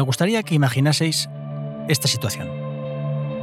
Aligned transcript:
me 0.00 0.06
gustaría 0.06 0.42
que 0.42 0.54
imaginaseis 0.54 1.28
esta 1.86 2.08
situación. 2.08 2.48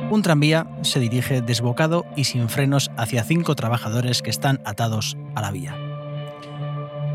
Un 0.09 0.23
tranvía 0.23 0.65
se 0.81 0.99
dirige 0.99 1.43
desbocado 1.43 2.03
y 2.15 2.23
sin 2.23 2.49
frenos 2.49 2.89
hacia 2.97 3.23
cinco 3.23 3.53
trabajadores 3.53 4.23
que 4.23 4.31
están 4.31 4.59
atados 4.65 5.17
a 5.35 5.41
la 5.41 5.51
vía. 5.51 5.75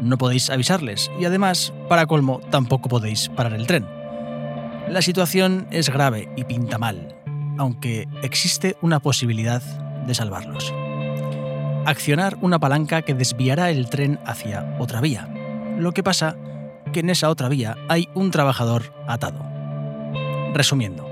No 0.01 0.17
podéis 0.17 0.49
avisarles 0.49 1.11
y 1.19 1.25
además, 1.25 1.75
para 1.89 2.07
colmo, 2.07 2.41
tampoco 2.51 2.89
podéis 2.89 3.31
parar 3.31 3.55
el 3.55 3.67
tren. 3.67 3.85
La 4.89 5.03
situación 5.03 5.67
es 5.73 5.91
grave 5.91 6.29
y 6.37 6.45
pinta 6.45 6.79
mal, 6.79 7.17
aunque 7.59 8.07
existe 8.23 8.77
una 8.81 9.01
posibilidad 9.01 9.61
de 10.07 10.15
salvarlos. 10.15 10.73
Accionar 11.85 12.39
una 12.43 12.61
palanca 12.61 13.03
que 13.03 13.15
desviará 13.15 13.71
el 13.71 13.91
tren 13.91 14.21
hacia 14.25 14.77
otra 14.79 15.01
vía. 15.01 15.27
Lo 15.79 15.91
que 15.91 16.05
pasa 16.05 16.37
que 16.93 17.01
en 17.01 17.11
esa 17.11 17.31
otra 17.31 17.49
vía 17.49 17.77
hay 17.89 18.09
un 18.15 18.31
trabajador 18.31 18.95
atado. 19.07 19.45
Resumiendo, 20.55 21.09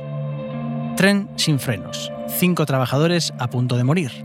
tren 0.97 1.29
sin 1.37 1.59
frenos, 1.59 2.13
cinco 2.29 2.67
trabajadores 2.67 3.33
a 3.39 3.49
punto 3.51 3.77
de 3.77 3.85
morir. 3.85 4.25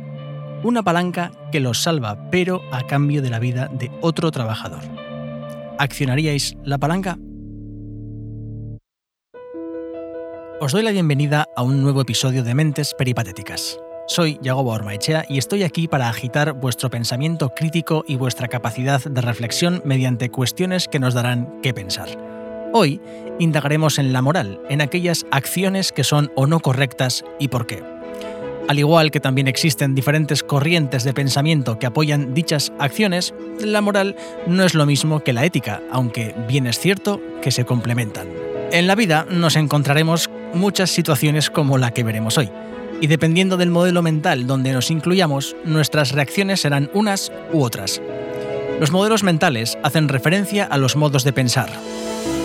Una 0.63 0.83
palanca 0.83 1.31
que 1.51 1.59
los 1.59 1.81
salva, 1.81 2.29
pero 2.29 2.61
a 2.71 2.81
cambio 2.85 3.21
de 3.21 3.29
la 3.29 3.39
vida 3.39 3.69
de 3.71 3.91
otro 4.01 4.31
trabajador. 4.31 4.83
¿Accionaríais 5.77 6.55
la 6.63 6.77
palanca? 6.77 7.17
Os 10.61 10.71
doy 10.71 10.83
la 10.83 10.91
bienvenida 10.91 11.45
a 11.55 11.63
un 11.63 11.83
nuevo 11.83 12.01
episodio 12.01 12.43
de 12.43 12.55
Mentes 12.55 12.93
Peripatéticas. 12.97 13.77
Soy 14.07 14.37
Yagobo 14.39 14.71
Ormaechea 14.71 15.25
y 15.27 15.39
estoy 15.39 15.63
aquí 15.63 15.87
para 15.87 16.09
agitar 16.09 16.53
vuestro 16.53 16.91
pensamiento 16.91 17.49
crítico 17.49 18.05
y 18.07 18.17
vuestra 18.17 18.47
capacidad 18.47 19.03
de 19.03 19.21
reflexión 19.21 19.81
mediante 19.84 20.29
cuestiones 20.29 20.87
que 20.87 20.99
nos 20.99 21.15
darán 21.15 21.59
qué 21.63 21.73
pensar. 21.73 22.09
Hoy 22.71 23.01
indagaremos 23.39 23.97
en 23.97 24.13
la 24.13 24.21
moral, 24.21 24.59
en 24.70 24.81
aquellas 24.81 25.25
acciones 25.31 25.91
que 25.91 26.03
son 26.03 26.31
o 26.35 26.45
no 26.45 26.59
correctas 26.59 27.25
y 27.39 27.47
por 27.47 27.65
qué. 27.65 27.84
Al 28.67 28.77
igual 28.77 29.09
que 29.09 29.20
también 29.20 29.47
existen 29.47 29.95
diferentes 29.95 30.43
corrientes 30.43 31.03
de 31.03 31.13
pensamiento 31.13 31.79
que 31.79 31.87
apoyan 31.87 32.35
dichas 32.35 32.73
acciones, 32.77 33.34
la 33.59 33.81
moral 33.81 34.15
no 34.45 34.63
es 34.63 34.75
lo 34.75 34.85
mismo 34.85 35.21
que 35.21 35.34
la 35.34 35.45
ética, 35.45 35.81
aunque 35.91 36.35
bien 36.47 36.67
es 36.67 36.77
cierto 36.77 37.19
que 37.41 37.49
se 37.49 37.65
complementan. 37.65 38.27
En 38.71 38.85
la 38.85 38.95
vida 38.95 39.25
nos 39.29 39.55
encontraremos 39.55 40.29
muchas 40.53 40.91
situaciones 40.91 41.49
como 41.49 41.77
la 41.79 41.91
que 41.91 42.03
veremos 42.03 42.37
hoy. 42.37 42.51
Y 43.01 43.07
dependiendo 43.07 43.57
del 43.57 43.71
modelo 43.71 44.01
mental 44.01 44.48
donde 44.48 44.74
nos 44.74 44.90
incluyamos, 44.91 45.55
nuestras 45.65 46.12
reacciones 46.12 46.62
serán 46.62 46.90
unas 46.93 47.32
u 47.52 47.63
otras. 47.63 48.02
Los 48.79 48.91
modelos 48.91 49.24
mentales 49.24 49.77
hacen 49.84 50.10
referencia 50.10 50.65
a 50.65 50.77
los 50.77 50.96
modos 50.96 51.24
de 51.24 51.34
pensar, 51.34 51.70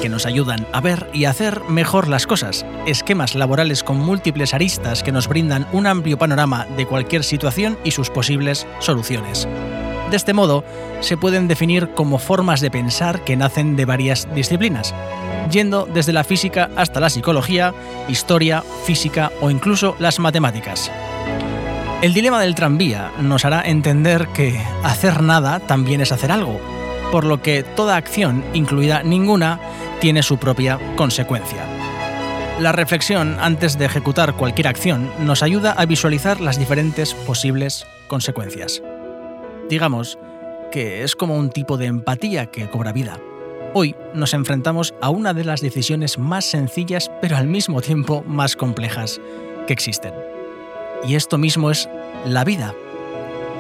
que 0.00 0.08
nos 0.08 0.26
ayudan 0.26 0.66
a 0.72 0.80
ver 0.80 1.08
y 1.12 1.24
hacer 1.24 1.62
mejor 1.68 2.08
las 2.08 2.26
cosas, 2.26 2.64
esquemas 2.86 3.34
laborales 3.34 3.82
con 3.82 3.98
múltiples 3.98 4.54
aristas 4.54 5.02
que 5.02 5.12
nos 5.12 5.28
brindan 5.28 5.66
un 5.72 5.86
amplio 5.86 6.18
panorama 6.18 6.66
de 6.76 6.86
cualquier 6.86 7.24
situación 7.24 7.78
y 7.84 7.90
sus 7.90 8.10
posibles 8.10 8.66
soluciones. 8.78 9.48
De 10.10 10.16
este 10.16 10.32
modo, 10.32 10.64
se 11.00 11.16
pueden 11.16 11.46
definir 11.46 11.90
como 11.90 12.18
formas 12.18 12.60
de 12.60 12.70
pensar 12.70 13.20
que 13.20 13.36
nacen 13.36 13.76
de 13.76 13.84
varias 13.84 14.26
disciplinas, 14.34 14.92
yendo 15.52 15.86
desde 15.86 16.12
la 16.12 16.24
física 16.24 16.68
hasta 16.76 16.98
la 16.98 17.10
psicología, 17.10 17.72
historia, 18.08 18.64
física 18.84 19.30
o 19.40 19.50
incluso 19.50 19.94
las 20.00 20.18
matemáticas. 20.18 20.90
El 22.02 22.12
dilema 22.12 22.40
del 22.40 22.56
tranvía 22.56 23.12
nos 23.20 23.44
hará 23.44 23.62
entender 23.62 24.26
que 24.28 24.60
hacer 24.82 25.22
nada 25.22 25.60
también 25.60 26.00
es 26.00 26.10
hacer 26.10 26.32
algo, 26.32 26.58
por 27.12 27.24
lo 27.24 27.40
que 27.40 27.62
toda 27.62 27.96
acción, 27.96 28.42
incluida 28.52 29.04
ninguna, 29.04 29.60
tiene 30.00 30.24
su 30.24 30.38
propia 30.38 30.80
consecuencia. 30.96 31.64
La 32.58 32.72
reflexión 32.72 33.36
antes 33.40 33.78
de 33.78 33.84
ejecutar 33.84 34.34
cualquier 34.34 34.66
acción 34.66 35.08
nos 35.20 35.44
ayuda 35.44 35.72
a 35.72 35.86
visualizar 35.86 36.40
las 36.40 36.58
diferentes 36.58 37.14
posibles 37.14 37.86
consecuencias. 38.08 38.82
Digamos 39.70 40.18
que 40.72 41.04
es 41.04 41.14
como 41.14 41.36
un 41.36 41.48
tipo 41.50 41.76
de 41.76 41.86
empatía 41.86 42.46
que 42.46 42.68
cobra 42.68 42.92
vida. 42.92 43.20
Hoy 43.72 43.94
nos 44.14 44.34
enfrentamos 44.34 44.94
a 45.00 45.10
una 45.10 45.32
de 45.32 45.44
las 45.44 45.60
decisiones 45.60 46.18
más 46.18 46.44
sencillas 46.44 47.08
pero 47.20 47.36
al 47.36 47.46
mismo 47.46 47.80
tiempo 47.80 48.24
más 48.26 48.56
complejas 48.56 49.20
que 49.68 49.72
existen. 49.72 50.12
Y 51.06 51.14
esto 51.14 51.38
mismo 51.38 51.70
es 51.70 51.88
la 52.26 52.42
vida. 52.42 52.74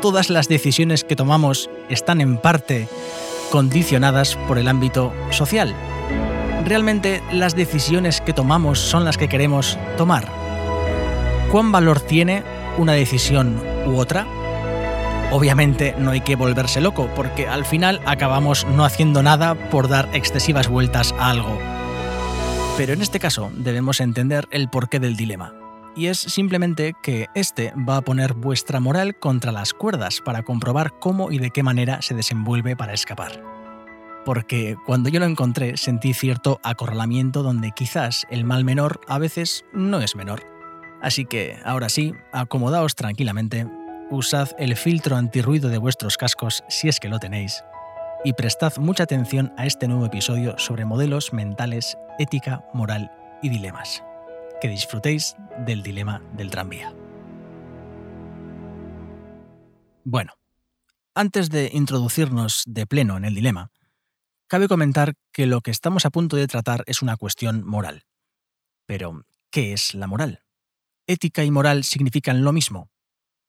Todas 0.02 0.30
las 0.30 0.48
decisiones 0.48 1.04
que 1.04 1.14
tomamos 1.14 1.70
están 1.88 2.20
en 2.20 2.38
parte 2.38 2.88
condicionadas 3.52 4.34
por 4.48 4.58
el 4.58 4.66
ámbito 4.66 5.12
social. 5.30 5.76
Realmente 6.64 7.22
las 7.32 7.54
decisiones 7.54 8.20
que 8.20 8.32
tomamos 8.32 8.80
son 8.80 9.04
las 9.04 9.16
que 9.16 9.28
queremos 9.28 9.78
tomar. 9.96 10.26
¿Cuán 11.52 11.70
valor 11.70 12.00
tiene 12.00 12.42
una 12.78 12.94
decisión 12.94 13.62
u 13.86 13.96
otra? 13.96 14.26
Obviamente 15.32 15.94
no 15.96 16.10
hay 16.10 16.22
que 16.22 16.34
volverse 16.34 16.80
loco, 16.80 17.08
porque 17.14 17.46
al 17.46 17.64
final 17.64 18.00
acabamos 18.04 18.66
no 18.66 18.84
haciendo 18.84 19.22
nada 19.22 19.54
por 19.70 19.88
dar 19.88 20.08
excesivas 20.12 20.66
vueltas 20.66 21.14
a 21.18 21.30
algo. 21.30 21.56
Pero 22.76 22.94
en 22.94 23.00
este 23.00 23.20
caso 23.20 23.52
debemos 23.54 24.00
entender 24.00 24.48
el 24.50 24.68
porqué 24.68 24.98
del 24.98 25.16
dilema. 25.16 25.54
Y 25.94 26.06
es 26.06 26.18
simplemente 26.18 26.94
que 27.00 27.28
este 27.34 27.72
va 27.88 27.98
a 27.98 28.00
poner 28.00 28.34
vuestra 28.34 28.80
moral 28.80 29.16
contra 29.18 29.52
las 29.52 29.72
cuerdas 29.72 30.20
para 30.24 30.42
comprobar 30.42 30.98
cómo 30.98 31.30
y 31.30 31.38
de 31.38 31.50
qué 31.50 31.62
manera 31.62 32.02
se 32.02 32.14
desenvuelve 32.14 32.74
para 32.74 32.92
escapar. 32.92 33.40
Porque 34.24 34.76
cuando 34.84 35.10
yo 35.10 35.20
lo 35.20 35.26
encontré 35.26 35.76
sentí 35.76 36.12
cierto 36.12 36.58
acorralamiento 36.64 37.44
donde 37.44 37.70
quizás 37.70 38.26
el 38.30 38.44
mal 38.44 38.64
menor 38.64 39.00
a 39.06 39.18
veces 39.18 39.64
no 39.72 40.00
es 40.00 40.16
menor. 40.16 40.42
Así 41.00 41.24
que, 41.24 41.56
ahora 41.64 41.88
sí, 41.88 42.14
acomodaos 42.32 42.94
tranquilamente 42.94 43.66
usad 44.10 44.50
el 44.58 44.76
filtro 44.76 45.16
antirruido 45.16 45.68
de 45.68 45.78
vuestros 45.78 46.16
cascos 46.16 46.64
si 46.68 46.88
es 46.88 47.00
que 47.00 47.08
lo 47.08 47.18
tenéis, 47.18 47.64
y 48.24 48.32
prestad 48.34 48.76
mucha 48.76 49.04
atención 49.04 49.52
a 49.56 49.66
este 49.66 49.88
nuevo 49.88 50.04
episodio 50.06 50.58
sobre 50.58 50.84
modelos 50.84 51.32
mentales, 51.32 51.96
ética, 52.18 52.64
moral 52.74 53.10
y 53.42 53.48
dilemas. 53.48 54.02
Que 54.60 54.68
disfrutéis 54.68 55.36
del 55.64 55.82
dilema 55.82 56.22
del 56.36 56.50
tranvía. 56.50 56.92
Bueno, 60.04 60.34
antes 61.14 61.48
de 61.48 61.70
introducirnos 61.72 62.62
de 62.66 62.86
pleno 62.86 63.16
en 63.16 63.24
el 63.24 63.34
dilema, 63.34 63.70
cabe 64.48 64.68
comentar 64.68 65.14
que 65.32 65.46
lo 65.46 65.60
que 65.60 65.70
estamos 65.70 66.04
a 66.04 66.10
punto 66.10 66.36
de 66.36 66.46
tratar 66.46 66.82
es 66.86 67.00
una 67.00 67.16
cuestión 67.16 67.64
moral. 67.64 68.04
Pero, 68.86 69.24
¿qué 69.50 69.72
es 69.72 69.94
la 69.94 70.06
moral? 70.06 70.42
¿Ética 71.06 71.44
y 71.44 71.50
moral 71.50 71.84
significan 71.84 72.44
lo 72.44 72.52
mismo? 72.52 72.90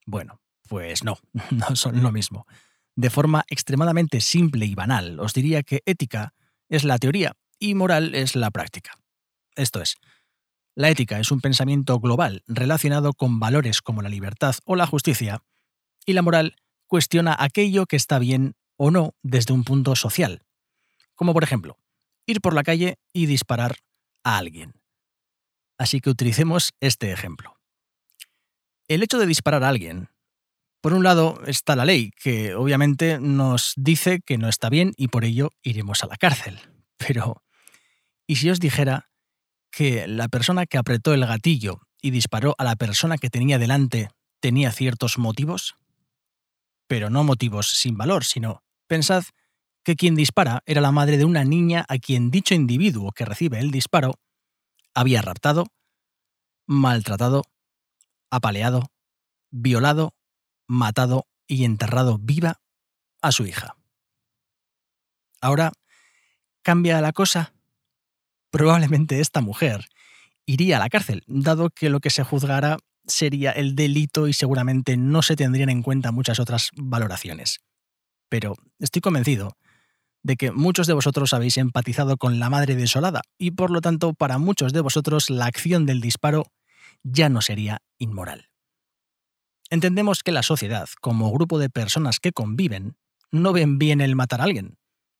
Bueno, 0.06 0.40
pues 0.72 1.04
no, 1.04 1.18
no 1.52 1.76
son 1.76 2.02
lo 2.02 2.14
mismo. 2.14 2.48
De 2.96 3.10
forma 3.10 3.44
extremadamente 3.50 4.22
simple 4.22 4.66
y 4.66 4.74
banal, 4.74 5.20
os 5.20 5.34
diría 5.34 5.64
que 5.64 5.84
ética 5.86 6.34
es 6.70 6.86
la 6.86 6.98
teoría 6.98 7.34
y 7.60 7.76
moral 7.76 8.16
es 8.16 8.38
la 8.38 8.52
práctica. 8.52 8.94
Esto 9.58 9.82
es, 9.82 9.98
la 10.74 10.90
ética 10.90 11.20
es 11.20 11.30
un 11.30 11.42
pensamiento 11.42 12.00
global 12.00 12.44
relacionado 12.48 13.12
con 13.12 13.38
valores 13.38 13.82
como 13.82 14.02
la 14.02 14.08
libertad 14.08 14.56
o 14.64 14.78
la 14.78 14.88
justicia, 14.88 15.44
y 16.06 16.14
la 16.14 16.22
moral 16.22 16.56
cuestiona 16.88 17.36
aquello 17.38 17.86
que 17.86 17.98
está 17.98 18.18
bien 18.18 18.56
o 18.78 18.92
no 18.92 19.14
desde 19.24 19.54
un 19.54 19.66
punto 19.66 19.98
social, 19.98 20.42
como 21.16 21.34
por 21.34 21.44
ejemplo, 21.44 21.80
ir 22.26 22.40
por 22.40 22.54
la 22.54 22.64
calle 22.64 22.98
y 23.12 23.26
disparar 23.26 23.76
a 24.24 24.38
alguien. 24.38 24.76
Así 25.78 26.00
que 26.00 26.10
utilicemos 26.10 26.72
este 26.80 27.12
ejemplo. 27.12 27.58
El 28.88 29.04
hecho 29.04 29.20
de 29.20 29.26
disparar 29.26 29.66
a 29.66 29.70
alguien 29.70 30.08
por 30.82 30.94
un 30.94 31.04
lado 31.04 31.40
está 31.46 31.76
la 31.76 31.86
ley, 31.86 32.12
que 32.12 32.56
obviamente 32.56 33.20
nos 33.20 33.74
dice 33.78 34.20
que 34.26 34.40
no 34.40 34.50
está 34.50 34.70
bien 34.70 34.94
y 34.98 35.08
por 35.10 35.24
ello 35.24 35.52
iremos 35.62 36.04
a 36.04 36.08
la 36.08 36.18
cárcel. 36.18 36.60
Pero, 36.98 37.44
¿y 38.28 38.38
si 38.38 38.50
os 38.50 38.60
dijera 38.60 39.10
que 39.72 40.08
la 40.08 40.28
persona 40.28 40.66
que 40.66 40.78
apretó 40.78 41.14
el 41.14 41.26
gatillo 41.26 41.82
y 42.02 42.10
disparó 42.10 42.56
a 42.58 42.64
la 42.64 42.76
persona 42.76 43.18
que 43.18 43.30
tenía 43.30 43.60
delante 43.60 44.10
tenía 44.40 44.72
ciertos 44.72 45.20
motivos? 45.20 45.76
Pero 46.88 47.10
no 47.10 47.24
motivos 47.24 47.70
sin 47.70 47.96
valor, 47.96 48.26
sino 48.26 48.64
pensad 48.88 49.24
que 49.84 49.96
quien 49.96 50.16
dispara 50.16 50.64
era 50.66 50.82
la 50.82 50.92
madre 50.92 51.18
de 51.18 51.26
una 51.26 51.44
niña 51.44 51.86
a 51.88 51.98
quien 52.00 52.32
dicho 52.32 52.56
individuo 52.56 53.12
que 53.12 53.26
recibe 53.26 53.60
el 53.60 53.72
disparo 53.72 54.16
había 54.94 55.22
raptado, 55.22 55.68
maltratado, 56.68 57.44
apaleado, 58.30 58.92
violado 59.52 60.14
matado 60.72 61.28
y 61.48 61.66
enterrado 61.66 62.18
viva 62.18 62.62
a 63.22 63.34
su 63.34 63.46
hija. 63.46 63.76
Ahora, 65.42 65.74
¿cambia 66.62 67.02
la 67.02 67.12
cosa? 67.12 67.54
Probablemente 68.52 69.20
esta 69.20 69.42
mujer 69.42 69.86
iría 70.46 70.78
a 70.78 70.80
la 70.80 70.90
cárcel, 70.90 71.24
dado 71.28 71.72
que 71.72 71.90
lo 71.90 72.00
que 72.00 72.10
se 72.10 72.24
juzgara 72.24 72.78
sería 73.06 73.52
el 73.52 73.76
delito 73.76 74.30
y 74.30 74.34
seguramente 74.34 74.96
no 74.96 75.22
se 75.22 75.36
tendrían 75.36 75.70
en 75.70 75.84
cuenta 75.84 76.14
muchas 76.14 76.40
otras 76.40 76.70
valoraciones. 76.78 77.60
Pero 78.30 78.56
estoy 78.80 79.02
convencido 79.02 79.58
de 80.24 80.38
que 80.38 80.52
muchos 80.52 80.88
de 80.88 80.94
vosotros 80.94 81.34
habéis 81.34 81.58
empatizado 81.58 82.16
con 82.16 82.40
la 82.40 82.50
madre 82.50 82.76
desolada 82.76 83.24
y 83.38 83.52
por 83.52 83.72
lo 83.72 83.82
tanto 83.82 84.14
para 84.14 84.38
muchos 84.38 84.72
de 84.72 84.80
vosotros 84.80 85.30
la 85.30 85.48
acción 85.48 85.86
del 85.86 86.00
disparo 86.00 86.46
ya 87.04 87.28
no 87.28 87.42
sería 87.42 87.82
inmoral. 87.98 88.51
Entendemos 89.72 90.22
que 90.22 90.34
la 90.34 90.44
sociedad, 90.44 90.90
como 91.00 91.32
grupo 91.32 91.58
de 91.58 91.70
personas 91.70 92.20
que 92.20 92.34
conviven, 92.34 92.98
no 93.32 93.54
ven 93.54 93.80
bien 93.80 94.02
el 94.02 94.18
matar 94.18 94.42
a 94.42 94.44
alguien. 94.44 94.78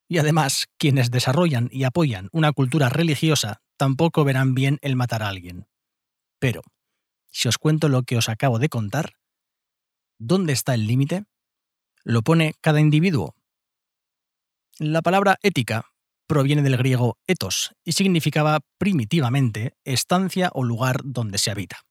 Y 0.10 0.18
además, 0.18 0.68
quienes 0.78 1.10
desarrollan 1.10 1.70
y 1.72 1.86
apoyan 1.86 2.28
una 2.34 2.52
cultura 2.52 2.90
religiosa 2.90 3.62
tampoco 3.78 4.26
verán 4.26 4.54
bien 4.54 4.78
el 4.82 4.98
matar 4.98 5.24
a 5.24 5.30
alguien. 5.30 5.68
Pero, 6.38 6.64
si 7.32 7.48
os 7.48 7.58
cuento 7.58 7.88
lo 7.88 8.04
que 8.04 8.18
os 8.18 8.28
acabo 8.28 8.60
de 8.60 8.68
contar, 8.68 9.14
¿dónde 10.20 10.52
está 10.52 10.74
el 10.74 10.86
límite? 10.86 11.24
Lo 12.04 12.22
pone 12.22 12.54
cada 12.60 12.82
individuo. 12.82 13.36
La 14.80 15.02
palabra 15.02 15.38
ética 15.44 15.94
proviene 16.28 16.62
del 16.62 16.76
griego 16.76 17.18
etos 17.26 17.74
y 17.86 17.94
significaba 17.94 18.60
primitivamente 18.78 19.78
estancia 19.86 20.50
o 20.54 20.66
lugar 20.66 21.00
donde 21.06 21.38
se 21.38 21.52
habita. 21.52 21.86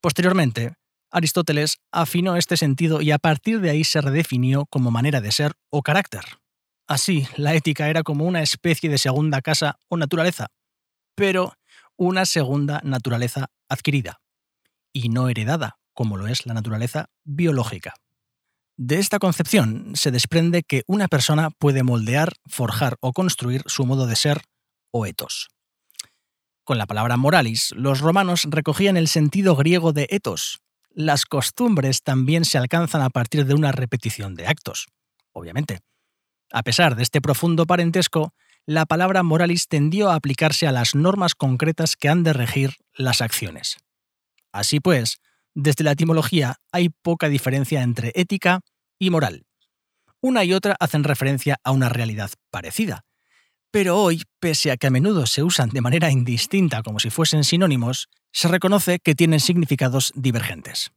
Posteriormente, 0.00 0.74
Aristóteles 1.14 1.78
afinó 1.92 2.36
este 2.36 2.56
sentido 2.56 3.00
y 3.00 3.12
a 3.12 3.18
partir 3.18 3.60
de 3.60 3.70
ahí 3.70 3.84
se 3.84 4.00
redefinió 4.00 4.66
como 4.66 4.90
manera 4.90 5.20
de 5.20 5.30
ser 5.30 5.52
o 5.70 5.82
carácter. 5.82 6.24
Así, 6.88 7.28
la 7.36 7.54
ética 7.54 7.88
era 7.88 8.02
como 8.02 8.24
una 8.24 8.42
especie 8.42 8.90
de 8.90 8.98
segunda 8.98 9.40
casa 9.40 9.78
o 9.88 9.96
naturaleza, 9.96 10.48
pero 11.14 11.54
una 11.96 12.26
segunda 12.26 12.80
naturaleza 12.82 13.46
adquirida, 13.68 14.20
y 14.92 15.08
no 15.08 15.28
heredada, 15.28 15.78
como 15.92 16.16
lo 16.16 16.26
es 16.26 16.46
la 16.46 16.54
naturaleza 16.54 17.10
biológica. 17.22 17.94
De 18.76 18.98
esta 18.98 19.20
concepción 19.20 19.92
se 19.94 20.10
desprende 20.10 20.64
que 20.64 20.82
una 20.88 21.06
persona 21.06 21.50
puede 21.50 21.84
moldear, 21.84 22.32
forjar 22.48 22.96
o 23.00 23.12
construir 23.12 23.62
su 23.66 23.86
modo 23.86 24.08
de 24.08 24.16
ser 24.16 24.42
o 24.90 25.06
etos. 25.06 25.48
Con 26.64 26.76
la 26.76 26.86
palabra 26.86 27.16
moralis, 27.16 27.72
los 27.76 28.00
romanos 28.00 28.48
recogían 28.50 28.96
el 28.96 29.06
sentido 29.06 29.54
griego 29.54 29.92
de 29.92 30.08
etos, 30.10 30.63
las 30.94 31.26
costumbres 31.26 32.02
también 32.02 32.44
se 32.44 32.56
alcanzan 32.56 33.02
a 33.02 33.10
partir 33.10 33.44
de 33.44 33.54
una 33.54 33.72
repetición 33.72 34.34
de 34.34 34.46
actos, 34.46 34.86
obviamente. 35.32 35.80
A 36.52 36.62
pesar 36.62 36.94
de 36.94 37.02
este 37.02 37.20
profundo 37.20 37.66
parentesco, 37.66 38.32
la 38.64 38.86
palabra 38.86 39.22
moralis 39.22 39.68
tendió 39.68 40.10
a 40.10 40.14
aplicarse 40.14 40.66
a 40.66 40.72
las 40.72 40.94
normas 40.94 41.34
concretas 41.34 41.96
que 41.96 42.08
han 42.08 42.22
de 42.22 42.32
regir 42.32 42.76
las 42.94 43.20
acciones. 43.20 43.76
Así 44.52 44.80
pues, 44.80 45.18
desde 45.52 45.84
la 45.84 45.92
etimología 45.92 46.56
hay 46.72 46.88
poca 46.88 47.28
diferencia 47.28 47.82
entre 47.82 48.12
ética 48.14 48.60
y 48.98 49.10
moral. 49.10 49.44
Una 50.20 50.44
y 50.44 50.54
otra 50.54 50.76
hacen 50.80 51.04
referencia 51.04 51.58
a 51.64 51.72
una 51.72 51.88
realidad 51.88 52.30
parecida. 52.50 53.04
Pero 53.70 54.00
hoy, 54.00 54.22
pese 54.38 54.70
a 54.70 54.76
que 54.76 54.86
a 54.86 54.90
menudo 54.90 55.26
se 55.26 55.42
usan 55.42 55.70
de 55.70 55.80
manera 55.80 56.10
indistinta 56.10 56.82
como 56.82 57.00
si 57.00 57.10
fuesen 57.10 57.42
sinónimos, 57.42 58.08
se 58.34 58.48
reconoce 58.48 58.98
que 58.98 59.14
tienen 59.14 59.38
significados 59.38 60.12
divergentes. 60.16 60.90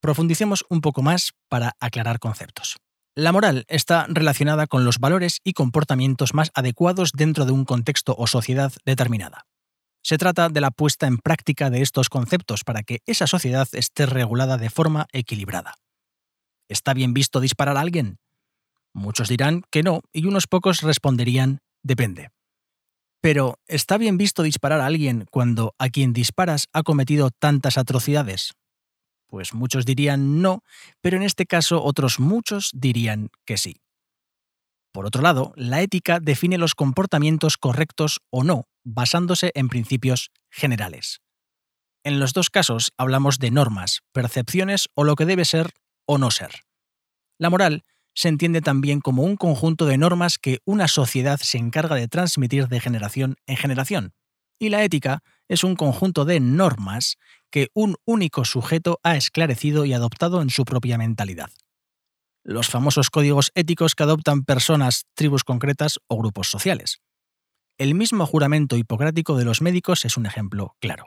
Profundicemos 0.00 0.64
un 0.70 0.80
poco 0.80 1.02
más 1.02 1.32
para 1.48 1.76
aclarar 1.78 2.18
conceptos. 2.18 2.78
La 3.14 3.30
moral 3.30 3.66
está 3.68 4.06
relacionada 4.08 4.66
con 4.66 4.86
los 4.86 4.98
valores 4.98 5.40
y 5.44 5.52
comportamientos 5.52 6.32
más 6.32 6.50
adecuados 6.54 7.12
dentro 7.12 7.44
de 7.44 7.52
un 7.52 7.66
contexto 7.66 8.14
o 8.16 8.26
sociedad 8.26 8.72
determinada. 8.86 9.44
Se 10.02 10.16
trata 10.16 10.48
de 10.48 10.62
la 10.62 10.70
puesta 10.70 11.06
en 11.06 11.18
práctica 11.18 11.68
de 11.68 11.82
estos 11.82 12.08
conceptos 12.08 12.64
para 12.64 12.82
que 12.82 13.00
esa 13.04 13.26
sociedad 13.26 13.68
esté 13.72 14.06
regulada 14.06 14.56
de 14.56 14.70
forma 14.70 15.06
equilibrada. 15.12 15.74
¿Está 16.68 16.94
bien 16.94 17.12
visto 17.12 17.40
disparar 17.40 17.76
a 17.76 17.80
alguien? 17.80 18.18
Muchos 18.94 19.28
dirán 19.28 19.62
que 19.70 19.82
no 19.82 20.00
y 20.10 20.24
unos 20.24 20.46
pocos 20.46 20.80
responderían 20.80 21.60
depende. 21.82 22.30
Pero, 23.22 23.60
¿está 23.68 23.98
bien 23.98 24.18
visto 24.18 24.42
disparar 24.42 24.80
a 24.80 24.86
alguien 24.86 25.26
cuando 25.30 25.76
a 25.78 25.90
quien 25.90 26.12
disparas 26.12 26.66
ha 26.72 26.82
cometido 26.82 27.30
tantas 27.30 27.78
atrocidades? 27.78 28.54
Pues 29.28 29.54
muchos 29.54 29.86
dirían 29.86 30.42
no, 30.42 30.64
pero 31.00 31.18
en 31.18 31.22
este 31.22 31.46
caso 31.46 31.84
otros 31.84 32.18
muchos 32.18 32.70
dirían 32.74 33.30
que 33.46 33.58
sí. 33.58 33.76
Por 34.92 35.06
otro 35.06 35.22
lado, 35.22 35.52
la 35.54 35.80
ética 35.80 36.18
define 36.20 36.58
los 36.58 36.74
comportamientos 36.74 37.56
correctos 37.58 38.18
o 38.30 38.42
no, 38.42 38.66
basándose 38.82 39.52
en 39.54 39.68
principios 39.68 40.32
generales. 40.50 41.20
En 42.02 42.18
los 42.18 42.32
dos 42.32 42.50
casos 42.50 42.90
hablamos 42.98 43.38
de 43.38 43.52
normas, 43.52 44.00
percepciones 44.12 44.88
o 44.94 45.04
lo 45.04 45.14
que 45.14 45.26
debe 45.26 45.44
ser 45.44 45.70
o 46.06 46.18
no 46.18 46.32
ser. 46.32 46.64
La 47.38 47.50
moral 47.50 47.84
se 48.14 48.28
entiende 48.28 48.60
también 48.60 49.00
como 49.00 49.22
un 49.22 49.36
conjunto 49.36 49.86
de 49.86 49.98
normas 49.98 50.38
que 50.38 50.60
una 50.64 50.88
sociedad 50.88 51.38
se 51.40 51.58
encarga 51.58 51.96
de 51.96 52.08
transmitir 52.08 52.68
de 52.68 52.80
generación 52.80 53.36
en 53.46 53.56
generación. 53.56 54.12
Y 54.58 54.68
la 54.68 54.84
ética 54.84 55.22
es 55.48 55.64
un 55.64 55.76
conjunto 55.76 56.24
de 56.24 56.40
normas 56.40 57.16
que 57.50 57.68
un 57.74 57.96
único 58.04 58.44
sujeto 58.44 59.00
ha 59.02 59.16
esclarecido 59.16 59.84
y 59.84 59.92
adoptado 59.92 60.40
en 60.40 60.50
su 60.50 60.64
propia 60.64 60.98
mentalidad. 60.98 61.50
Los 62.44 62.68
famosos 62.68 63.10
códigos 63.10 63.52
éticos 63.54 63.94
que 63.94 64.02
adoptan 64.02 64.44
personas, 64.44 65.04
tribus 65.14 65.44
concretas 65.44 65.98
o 66.08 66.16
grupos 66.16 66.48
sociales. 66.48 67.00
El 67.78 67.94
mismo 67.94 68.26
juramento 68.26 68.76
hipocrático 68.76 69.36
de 69.36 69.44
los 69.44 69.62
médicos 69.62 70.04
es 70.04 70.16
un 70.16 70.26
ejemplo 70.26 70.76
claro. 70.80 71.06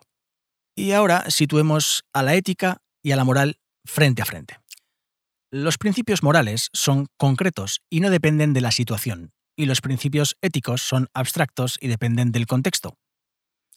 Y 0.75 0.91
ahora 0.91 1.29
situemos 1.29 2.03
a 2.13 2.23
la 2.23 2.35
ética 2.35 2.81
y 3.01 3.11
a 3.11 3.15
la 3.15 3.23
moral 3.23 3.59
frente 3.85 4.21
a 4.21 4.25
frente. 4.25 4.57
Los 5.57 5.77
principios 5.77 6.21
morales 6.21 6.69
son 6.73 7.07
concretos 7.15 7.79
y 7.89 8.01
no 8.01 8.09
dependen 8.09 8.51
de 8.51 8.59
la 8.59 8.71
situación, 8.71 9.31
y 9.55 9.67
los 9.67 9.79
principios 9.79 10.35
éticos 10.41 10.81
son 10.81 11.07
abstractos 11.13 11.77
y 11.79 11.87
dependen 11.87 12.33
del 12.33 12.45
contexto. 12.45 12.97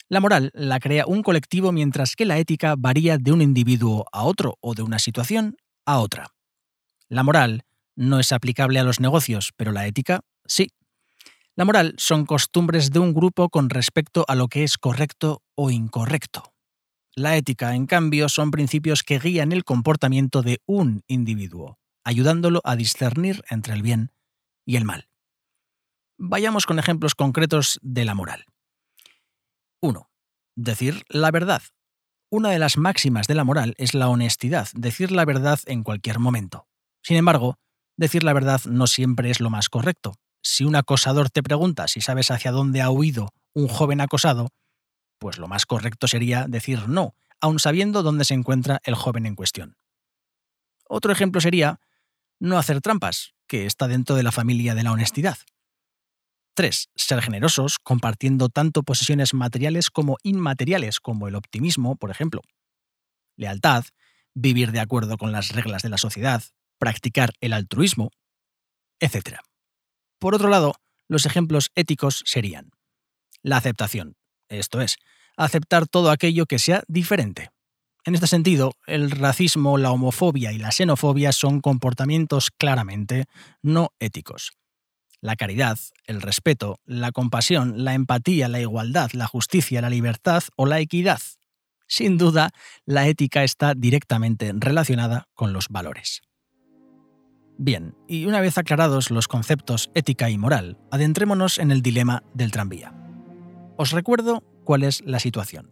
La 0.08 0.19
moral 0.19 0.50
la 0.54 0.80
crea 0.80 1.06
un 1.06 1.22
colectivo 1.22 1.70
mientras 1.70 2.16
que 2.16 2.25
la 2.25 2.36
ética 2.38 2.75
varía 2.76 3.16
de 3.16 3.30
un 3.30 3.40
individuo 3.40 4.06
a 4.10 4.25
otro 4.25 4.56
o 4.60 4.75
de 4.75 4.82
una 4.82 4.98
situación 4.98 5.56
a 5.86 6.00
otra. 6.00 6.32
La 7.08 7.22
moral 7.22 7.62
no 7.94 8.19
es 8.19 8.32
aplicable 8.32 8.81
a 8.81 8.82
los 8.82 8.98
negocios, 8.98 9.52
pero 9.56 9.70
la 9.70 9.86
ética 9.86 10.22
sí. 10.46 10.72
La 11.54 11.64
moral 11.64 11.94
son 11.96 12.26
costumbres 12.26 12.90
de 12.90 12.98
un 12.98 13.14
grupo 13.14 13.50
con 13.50 13.70
respecto 13.70 14.24
a 14.26 14.34
lo 14.34 14.48
que 14.48 14.64
es 14.64 14.78
correcto 14.78 15.42
o 15.54 15.70
incorrecto. 15.70 16.52
La 17.19 17.37
ética, 17.37 17.75
en 17.75 17.87
cambio, 17.87 18.29
son 18.29 18.53
principios 18.53 19.03
que 19.03 19.19
guían 19.19 19.51
el 19.51 19.65
comportamiento 19.65 20.41
de 20.43 20.63
un 20.67 21.03
individuo, 21.08 21.77
ayudándolo 22.05 22.60
a 22.63 22.77
discernir 22.77 23.43
entre 23.51 23.75
el 23.75 23.82
bien 23.82 24.13
y 24.65 24.77
el 24.77 24.84
mal. 24.84 25.08
Vayamos 26.17 26.65
con 26.65 26.79
ejemplos 26.79 27.17
concretos 27.17 27.81
de 27.82 28.05
la 28.05 28.15
moral. 28.15 28.44
1. 29.81 30.08
Decir 30.55 31.03
la 31.08 31.32
verdad. 31.32 31.60
Una 32.31 32.51
de 32.51 32.60
las 32.60 32.77
máximas 32.77 33.27
de 33.27 33.34
la 33.34 33.43
moral 33.43 33.75
es 33.79 33.94
la 33.94 34.08
honestidad, 34.08 34.69
decir 34.75 35.10
la 35.10 35.25
verdad 35.25 35.58
en 35.67 35.82
cualquier 35.82 36.20
momento. 36.20 36.69
Sin 37.03 37.17
embargo, 37.17 37.58
decir 37.96 38.22
la 38.22 38.32
verdad 38.32 38.60
no 38.67 38.87
siempre 38.87 39.31
es 39.31 39.41
lo 39.41 39.51
más 39.51 39.69
correcto. 39.69 40.15
Si 40.41 40.63
un 40.63 40.77
acosador 40.77 41.31
te 41.31 41.43
pregunta 41.43 41.89
si 41.89 42.01
sabes 42.01 42.31
hacia 42.31 42.53
dónde 42.53 42.81
ha 42.81 42.91
huido 42.91 43.31
un 43.55 43.67
joven 43.67 44.01
acosado, 44.01 44.51
pues 45.19 45.39
lo 45.39 45.48
más 45.48 45.67
correcto 45.67 46.08
sería 46.08 46.46
decir 46.48 46.89
no, 46.89 47.15
aun 47.41 47.58
sabiendo 47.58 48.03
dónde 48.03 48.25
se 48.25 48.34
encuentra 48.34 48.81
el 48.84 48.94
joven 48.94 49.27
en 49.27 49.34
cuestión. 49.34 49.77
Otro 50.87 51.13
ejemplo 51.13 51.41
sería 51.41 51.81
no 52.41 52.58
hacer 52.58 52.81
trampas, 52.81 53.34
que 53.46 53.67
está 53.67 53.89
dentro 53.89 54.17
de 54.17 54.22
la 54.22 54.32
familia 54.32 54.75
de 54.75 54.82
la 54.82 54.93
honestidad. 54.93 55.39
3. 56.55 56.89
Ser 56.94 57.22
generosos, 57.22 57.79
compartiendo 57.79 58.48
tanto 58.48 58.82
posesiones 58.82 59.34
materiales 59.34 59.91
como 59.91 60.17
inmateriales, 60.22 60.98
como 60.98 61.29
el 61.29 61.37
optimismo, 61.37 61.96
por 61.96 62.10
ejemplo. 62.10 62.43
Lealtad, 63.37 63.84
vivir 64.34 64.72
de 64.72 64.81
acuerdo 64.81 65.19
con 65.19 65.31
las 65.31 65.51
reglas 65.51 65.82
de 65.82 65.89
la 65.89 65.98
sociedad, 65.98 66.43
practicar 66.79 67.32
el 67.41 67.53
altruismo, 67.53 68.10
etc. 68.98 69.41
Por 70.19 70.34
otro 70.34 70.48
lado, 70.48 70.75
los 71.06 71.27
ejemplos 71.27 71.70
éticos 71.75 72.22
serían 72.27 72.70
la 73.43 73.56
aceptación, 73.56 74.17
esto 74.48 74.81
es, 74.81 74.96
aceptar 75.36 75.86
todo 75.86 76.10
aquello 76.10 76.46
que 76.46 76.58
sea 76.58 76.82
diferente. 76.88 77.50
En 78.05 78.14
este 78.14 78.26
sentido, 78.26 78.72
el 78.86 79.10
racismo, 79.10 79.76
la 79.76 79.90
homofobia 79.90 80.52
y 80.52 80.58
la 80.58 80.72
xenofobia 80.72 81.32
son 81.32 81.60
comportamientos 81.60 82.50
claramente 82.50 83.26
no 83.62 83.93
éticos. 83.98 84.52
La 85.20 85.36
caridad, 85.36 85.78
el 86.06 86.22
respeto, 86.22 86.78
la 86.86 87.12
compasión, 87.12 87.84
la 87.84 87.94
empatía, 87.94 88.48
la 88.48 88.60
igualdad, 88.60 89.10
la 89.12 89.26
justicia, 89.26 89.82
la 89.82 89.90
libertad 89.90 90.44
o 90.56 90.64
la 90.64 90.81
equidad. 90.81 91.20
Sin 91.86 92.19
duda, 92.19 92.50
la 92.84 93.08
ética 93.08 93.43
está 93.43 93.74
directamente 93.74 94.52
relacionada 94.55 95.26
con 95.34 95.52
los 95.52 95.69
valores. 95.69 96.22
Bien, 97.58 97.96
y 98.06 98.26
una 98.26 98.40
vez 98.40 98.56
aclarados 98.56 99.10
los 99.10 99.26
conceptos 99.26 99.90
ética 99.94 100.31
y 100.31 100.38
moral, 100.38 100.78
adentrémonos 100.93 101.58
en 101.58 101.72
el 101.72 101.82
dilema 101.82 102.22
del 102.32 102.52
tranvía. 102.52 103.07
Os 103.79 103.93
recuerdo 103.93 104.43
cuál 104.65 104.82
es 104.82 105.03
la 105.06 105.20
situación. 105.20 105.70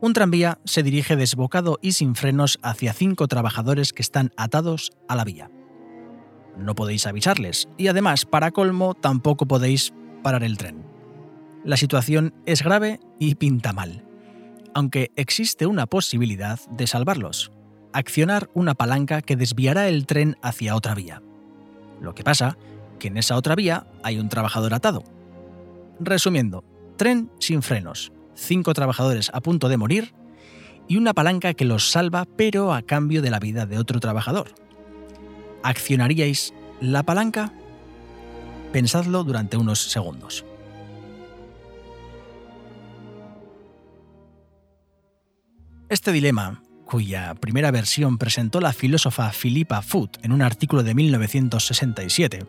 Un 0.00 0.12
tranvía 0.12 0.58
se 0.64 0.82
dirige 0.82 1.14
desbocado 1.14 1.78
y 1.80 1.92
sin 1.92 2.16
frenos 2.16 2.58
hacia 2.60 2.92
cinco 2.92 3.28
trabajadores 3.28 3.92
que 3.92 4.02
están 4.02 4.32
atados 4.36 4.90
a 5.08 5.14
la 5.16 5.24
vía. 5.24 5.48
no 6.58 6.74
podéis 6.74 7.06
avisarles 7.06 7.68
y 7.76 7.86
además, 7.86 8.26
para 8.26 8.50
colmo, 8.50 8.94
tampoco 8.94 9.46
podéis 9.46 9.94
parar 10.22 10.42
el 10.42 10.58
tren. 10.58 10.84
La 11.64 11.76
situación 11.76 12.34
es 12.46 12.62
grave 12.62 13.00
y 13.18 13.36
pinta 13.36 13.72
mal, 13.72 14.04
aunque 14.74 15.12
existe 15.16 15.66
una 15.66 15.86
posibilidad 15.86 16.60
de 16.70 16.86
salvarlos, 16.86 17.52
accionar 17.92 18.50
una 18.54 18.74
palanca 18.74 19.22
que 19.22 19.36
desviará 19.36 19.88
el 19.88 20.06
tren 20.06 20.36
hacia 20.42 20.76
otra 20.76 20.94
vía. 20.94 21.22
Lo 22.00 22.14
que 22.14 22.24
pasa 22.24 22.58
que 22.98 23.08
en 23.08 23.16
esa 23.16 23.36
otra 23.36 23.54
vía 23.54 23.86
hay 24.02 24.18
un 24.18 24.28
trabajador 24.28 24.74
atado. 24.74 25.04
Resumiendo, 26.00 26.64
tren 26.96 27.30
sin 27.38 27.62
frenos, 27.62 28.12
cinco 28.34 28.74
trabajadores 28.74 29.30
a 29.32 29.40
punto 29.40 29.68
de 29.68 29.76
morir 29.76 30.14
y 30.88 30.96
una 30.96 31.14
palanca 31.14 31.54
que 31.54 31.64
los 31.64 31.90
salva 31.90 32.26
pero 32.36 32.72
a 32.72 32.82
cambio 32.82 33.22
de 33.22 33.30
la 33.30 33.38
vida 33.38 33.66
de 33.66 33.78
otro 33.78 34.00
trabajador. 34.00 34.54
¿Accionaríais 35.62 36.52
la 36.80 37.02
palanca? 37.02 37.52
Pensadlo 38.72 39.24
durante 39.24 39.56
unos 39.56 39.90
segundos. 39.90 40.44
Este 45.88 46.12
dilema, 46.12 46.62
cuya 46.84 47.34
primera 47.34 47.70
versión 47.70 48.18
presentó 48.18 48.60
la 48.60 48.72
filósofa 48.72 49.30
Philippa 49.30 49.80
Foot 49.80 50.18
en 50.22 50.32
un 50.32 50.42
artículo 50.42 50.82
de 50.82 50.94
1967, 50.94 52.46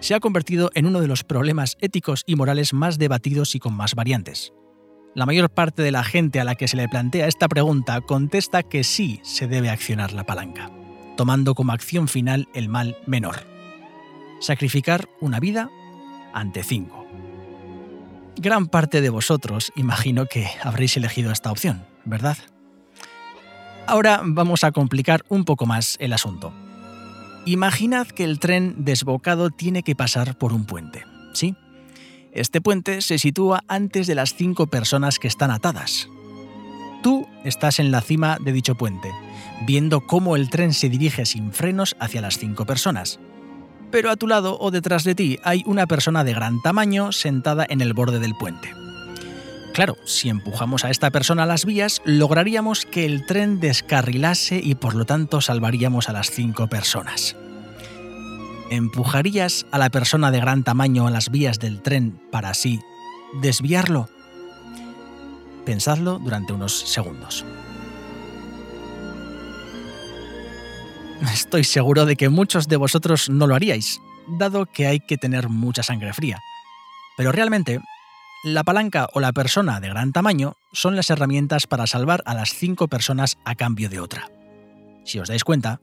se 0.00 0.14
ha 0.14 0.20
convertido 0.20 0.70
en 0.74 0.86
uno 0.86 1.00
de 1.00 1.08
los 1.08 1.24
problemas 1.24 1.76
éticos 1.80 2.22
y 2.26 2.36
morales 2.36 2.72
más 2.72 2.98
debatidos 2.98 3.54
y 3.54 3.58
con 3.58 3.74
más 3.74 3.94
variantes. 3.94 4.52
La 5.14 5.26
mayor 5.26 5.50
parte 5.50 5.82
de 5.82 5.90
la 5.90 6.04
gente 6.04 6.40
a 6.40 6.44
la 6.44 6.54
que 6.54 6.68
se 6.68 6.76
le 6.76 6.88
plantea 6.88 7.26
esta 7.26 7.48
pregunta 7.48 8.00
contesta 8.00 8.62
que 8.62 8.84
sí 8.84 9.20
se 9.22 9.46
debe 9.46 9.70
accionar 9.70 10.12
la 10.12 10.24
palanca, 10.24 10.70
tomando 11.16 11.54
como 11.54 11.72
acción 11.72 12.08
final 12.08 12.48
el 12.54 12.68
mal 12.68 12.96
menor. 13.06 13.36
Sacrificar 14.40 15.08
una 15.20 15.40
vida 15.40 15.70
ante 16.32 16.62
cinco. 16.62 17.06
Gran 18.36 18.68
parte 18.68 19.00
de 19.00 19.10
vosotros 19.10 19.72
imagino 19.74 20.26
que 20.26 20.46
habréis 20.62 20.96
elegido 20.96 21.32
esta 21.32 21.50
opción, 21.50 21.84
¿verdad? 22.04 22.36
Ahora 23.86 24.20
vamos 24.22 24.62
a 24.62 24.70
complicar 24.70 25.24
un 25.28 25.44
poco 25.44 25.66
más 25.66 25.96
el 25.98 26.12
asunto. 26.12 26.52
Imaginad 27.48 28.06
que 28.08 28.24
el 28.24 28.40
tren 28.40 28.74
desbocado 28.84 29.48
tiene 29.48 29.82
que 29.82 29.96
pasar 29.96 30.36
por 30.36 30.52
un 30.52 30.66
puente, 30.66 31.06
¿sí? 31.32 31.56
Este 32.30 32.60
puente 32.60 33.00
se 33.00 33.18
sitúa 33.18 33.64
antes 33.68 34.06
de 34.06 34.14
las 34.14 34.34
cinco 34.34 34.66
personas 34.66 35.18
que 35.18 35.28
están 35.28 35.50
atadas. 35.50 36.10
Tú 37.02 37.26
estás 37.44 37.78
en 37.78 37.90
la 37.90 38.02
cima 38.02 38.36
de 38.38 38.52
dicho 38.52 38.74
puente, 38.74 39.10
viendo 39.66 40.02
cómo 40.06 40.36
el 40.36 40.50
tren 40.50 40.74
se 40.74 40.90
dirige 40.90 41.24
sin 41.24 41.54
frenos 41.54 41.96
hacia 42.00 42.20
las 42.20 42.36
cinco 42.36 42.66
personas. 42.66 43.18
Pero 43.90 44.10
a 44.10 44.16
tu 44.16 44.26
lado 44.26 44.58
o 44.60 44.70
detrás 44.70 45.04
de 45.04 45.14
ti 45.14 45.38
hay 45.42 45.62
una 45.64 45.86
persona 45.86 46.24
de 46.24 46.34
gran 46.34 46.60
tamaño 46.60 47.12
sentada 47.12 47.64
en 47.66 47.80
el 47.80 47.94
borde 47.94 48.18
del 48.18 48.34
puente. 48.34 48.68
Claro, 49.78 49.96
si 50.04 50.28
empujamos 50.28 50.84
a 50.84 50.90
esta 50.90 51.12
persona 51.12 51.44
a 51.44 51.46
las 51.46 51.64
vías, 51.64 52.02
lograríamos 52.04 52.84
que 52.84 53.04
el 53.04 53.24
tren 53.26 53.60
descarrilase 53.60 54.60
y 54.60 54.74
por 54.74 54.96
lo 54.96 55.04
tanto 55.04 55.40
salvaríamos 55.40 56.08
a 56.08 56.12
las 56.12 56.32
cinco 56.32 56.66
personas. 56.66 57.36
¿Empujarías 58.70 59.66
a 59.70 59.78
la 59.78 59.88
persona 59.88 60.32
de 60.32 60.40
gran 60.40 60.64
tamaño 60.64 61.06
a 61.06 61.12
las 61.12 61.30
vías 61.30 61.60
del 61.60 61.80
tren 61.80 62.20
para 62.32 62.50
así 62.50 62.80
desviarlo? 63.40 64.08
Pensadlo 65.64 66.18
durante 66.18 66.52
unos 66.52 66.76
segundos. 66.76 67.44
Estoy 71.32 71.62
seguro 71.62 72.04
de 72.04 72.16
que 72.16 72.28
muchos 72.28 72.66
de 72.66 72.78
vosotros 72.78 73.30
no 73.30 73.46
lo 73.46 73.54
haríais, 73.54 74.00
dado 74.40 74.66
que 74.66 74.88
hay 74.88 74.98
que 74.98 75.18
tener 75.18 75.48
mucha 75.48 75.84
sangre 75.84 76.12
fría. 76.12 76.40
Pero 77.16 77.30
realmente, 77.30 77.80
la 78.44 78.62
palanca 78.62 79.08
o 79.14 79.20
la 79.20 79.32
persona 79.32 79.80
de 79.80 79.88
gran 79.88 80.12
tamaño 80.12 80.54
son 80.72 80.94
las 80.94 81.10
herramientas 81.10 81.66
para 81.66 81.86
salvar 81.86 82.22
a 82.24 82.34
las 82.34 82.54
cinco 82.54 82.86
personas 82.86 83.36
a 83.44 83.56
cambio 83.56 83.88
de 83.88 83.98
otra. 83.98 84.30
Si 85.04 85.18
os 85.18 85.28
dais 85.28 85.42
cuenta, 85.42 85.80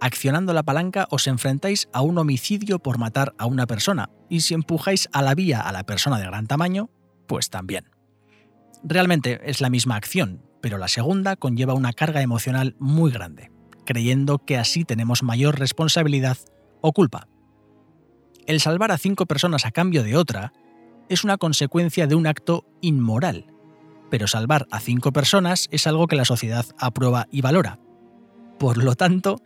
accionando 0.00 0.52
la 0.52 0.64
palanca 0.64 1.06
os 1.10 1.28
enfrentáis 1.28 1.88
a 1.92 2.02
un 2.02 2.18
homicidio 2.18 2.80
por 2.80 2.98
matar 2.98 3.34
a 3.38 3.46
una 3.46 3.66
persona, 3.66 4.10
y 4.28 4.40
si 4.40 4.54
empujáis 4.54 5.08
a 5.12 5.22
la 5.22 5.34
vía 5.34 5.60
a 5.60 5.70
la 5.70 5.84
persona 5.84 6.18
de 6.18 6.26
gran 6.26 6.48
tamaño, 6.48 6.90
pues 7.28 7.50
también. 7.50 7.90
Realmente 8.82 9.40
es 9.44 9.60
la 9.60 9.70
misma 9.70 9.94
acción, 9.94 10.42
pero 10.60 10.78
la 10.78 10.88
segunda 10.88 11.36
conlleva 11.36 11.74
una 11.74 11.92
carga 11.92 12.20
emocional 12.20 12.74
muy 12.80 13.12
grande, 13.12 13.52
creyendo 13.86 14.38
que 14.38 14.58
así 14.58 14.84
tenemos 14.84 15.22
mayor 15.22 15.60
responsabilidad 15.60 16.38
o 16.80 16.92
culpa. 16.92 17.28
El 18.46 18.58
salvar 18.58 18.90
a 18.90 18.98
cinco 18.98 19.26
personas 19.26 19.66
a 19.66 19.70
cambio 19.70 20.02
de 20.02 20.16
otra 20.16 20.52
es 21.12 21.24
una 21.24 21.38
consecuencia 21.38 22.06
de 22.06 22.14
un 22.14 22.26
acto 22.26 22.66
inmoral, 22.80 23.46
pero 24.10 24.26
salvar 24.26 24.66
a 24.70 24.80
cinco 24.80 25.12
personas 25.12 25.68
es 25.70 25.86
algo 25.86 26.06
que 26.06 26.16
la 26.16 26.24
sociedad 26.24 26.66
aprueba 26.78 27.26
y 27.30 27.40
valora. 27.40 27.78
Por 28.58 28.78
lo 28.78 28.94
tanto, 28.94 29.42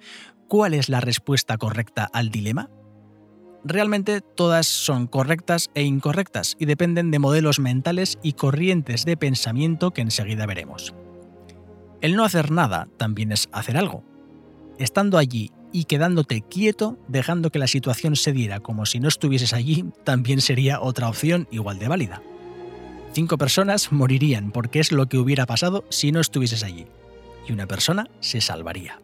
¿Cuál 0.48 0.74
es 0.74 0.88
la 0.88 1.00
respuesta 1.00 1.58
correcta 1.58 2.08
al 2.12 2.30
dilema? 2.30 2.70
Realmente 3.64 4.20
todas 4.20 4.66
son 4.66 5.08
correctas 5.08 5.70
e 5.74 5.82
incorrectas 5.82 6.54
y 6.56 6.66
dependen 6.66 7.10
de 7.10 7.18
modelos 7.18 7.58
mentales 7.58 8.16
y 8.22 8.34
corrientes 8.34 9.04
de 9.04 9.16
pensamiento 9.16 9.90
que 9.90 10.02
enseguida 10.02 10.46
veremos. 10.46 10.94
El 12.00 12.14
no 12.14 12.24
hacer 12.24 12.52
nada 12.52 12.86
también 12.96 13.32
es 13.32 13.48
hacer 13.50 13.76
algo. 13.76 14.04
Estando 14.78 15.18
allí 15.18 15.50
y 15.72 15.84
quedándote 15.84 16.42
quieto, 16.42 16.98
dejando 17.08 17.50
que 17.50 17.58
la 17.58 17.66
situación 17.66 18.16
se 18.16 18.32
diera 18.32 18.60
como 18.60 18.86
si 18.86 19.00
no 19.00 19.08
estuvieses 19.08 19.52
allí, 19.52 19.84
también 20.04 20.40
sería 20.40 20.80
otra 20.80 21.08
opción 21.08 21.48
igual 21.50 21.78
de 21.78 21.88
válida. 21.88 22.22
Cinco 23.12 23.38
personas 23.38 23.92
morirían 23.92 24.52
porque 24.52 24.80
es 24.80 24.92
lo 24.92 25.06
que 25.06 25.18
hubiera 25.18 25.46
pasado 25.46 25.84
si 25.88 26.12
no 26.12 26.20
estuvieses 26.20 26.62
allí, 26.62 26.86
y 27.48 27.52
una 27.52 27.66
persona 27.66 28.08
se 28.20 28.40
salvaría 28.40 29.00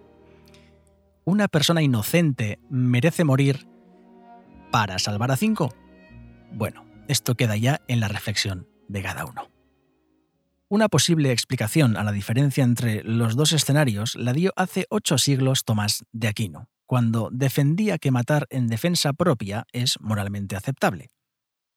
una 1.25 1.49
persona 1.49 1.83
inocente 1.83 2.59
merece 2.69 3.25
morir 3.25 3.67
para 4.71 4.99
salvar 4.99 5.31
a 5.31 5.37
cinco? 5.37 5.75
Bueno, 6.53 6.85
esto 7.09 7.35
queda 7.35 7.57
ya 7.57 7.81
en 7.89 8.01
la 8.01 8.09
reflexión 8.09 8.69
de 8.89 9.03
cada 9.03 9.25
uno. 9.25 9.52
Una 10.73 10.89
posible 10.89 11.33
explicación 11.33 11.99
a 11.99 12.03
la 12.03 12.13
diferencia 12.13 12.65
entre 12.65 13.05
los 13.05 13.37
dos 13.37 13.53
escenarios 13.53 14.15
la 14.15 14.33
dio 14.33 14.55
hace 14.57 14.87
ocho 14.89 15.19
siglos 15.19 15.65
Tomás 15.67 16.07
de 16.13 16.29
Aquino, 16.29 16.71
cuando 16.87 17.29
defendía 17.31 17.99
que 17.99 18.11
matar 18.11 18.47
en 18.49 18.69
defensa 18.69 19.13
propia 19.13 19.67
es 19.73 20.01
moralmente 20.01 20.57
aceptable. 20.57 21.11